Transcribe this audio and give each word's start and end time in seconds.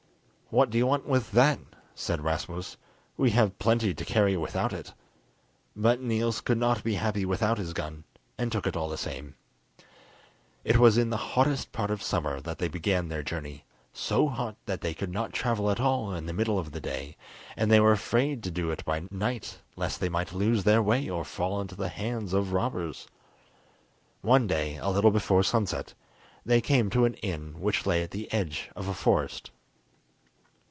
"What 0.53 0.69
do 0.69 0.77
you 0.77 0.85
want 0.85 1.05
with 1.07 1.31
that?" 1.31 1.59
said 1.95 2.25
Rasmus; 2.25 2.75
"we 3.15 3.29
have 3.29 3.57
plenty 3.57 3.93
to 3.93 4.03
carry 4.03 4.35
without 4.35 4.73
it." 4.73 4.91
But 5.77 6.01
Niels 6.01 6.41
could 6.41 6.57
not 6.57 6.83
be 6.83 6.95
happy 6.95 7.23
without 7.23 7.57
his 7.57 7.71
gun, 7.71 8.03
and 8.37 8.51
took 8.51 8.67
it 8.67 8.75
all 8.75 8.89
the 8.89 8.97
same. 8.97 9.35
It 10.65 10.75
was 10.75 10.97
in 10.97 11.09
the 11.09 11.15
hottest 11.15 11.71
part 11.71 11.89
of 11.89 12.03
summer 12.03 12.41
that 12.41 12.57
they 12.57 12.67
began 12.67 13.07
their 13.07 13.23
journey, 13.23 13.63
so 13.93 14.27
hot 14.27 14.57
that 14.65 14.81
they 14.81 14.93
could 14.93 15.09
not 15.09 15.31
travel 15.31 15.71
at 15.71 15.79
all 15.79 16.13
in 16.13 16.25
the 16.25 16.33
middle 16.33 16.59
of 16.59 16.73
the 16.73 16.81
day, 16.81 17.15
and 17.55 17.71
they 17.71 17.79
were 17.79 17.93
afraid 17.93 18.43
to 18.43 18.51
do 18.51 18.71
it 18.71 18.83
by 18.83 19.03
night 19.09 19.61
lest 19.77 20.01
they 20.01 20.09
might 20.09 20.33
lose 20.33 20.65
their 20.65 20.83
way 20.83 21.07
or 21.09 21.23
fall 21.23 21.61
into 21.61 21.75
the 21.75 21.87
hands 21.87 22.33
of 22.33 22.51
robbers. 22.51 23.07
One 24.19 24.47
day, 24.47 24.75
a 24.75 24.89
little 24.89 25.11
before 25.11 25.43
sunset, 25.43 25.93
they 26.45 26.59
came 26.59 26.89
to 26.89 27.05
an 27.05 27.13
inn 27.23 27.61
which 27.61 27.85
lay 27.85 28.03
at 28.03 28.11
the 28.11 28.29
edge 28.33 28.69
of 28.75 28.89
a 28.89 28.93
forest. 28.93 29.51